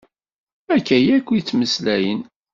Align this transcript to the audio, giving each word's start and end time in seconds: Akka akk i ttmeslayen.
Akka 0.75 0.97
akk 1.17 1.27
i 1.31 1.39
ttmeslayen. 1.41 2.21